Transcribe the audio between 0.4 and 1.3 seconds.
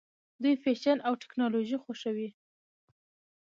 دوی فیشن او